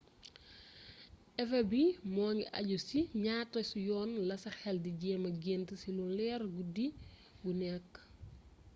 efet 1.41 1.63
bi 1.71 1.83
mu 2.13 2.23
ngi 2.33 2.43
àju 2.57 2.77
ci 2.79 2.85
si 2.89 2.99
ñaata 3.23 3.59
yoon 3.87 4.09
la 4.27 4.35
sa 4.43 4.49
xel 4.59 4.77
di 4.83 4.91
jëma 5.01 5.29
gént 5.43 5.69
ci 5.81 5.89
lu 5.97 6.05
leer 6.17 6.41
guddi 6.55 6.85
gu 7.41 7.51
nekk 7.59 7.91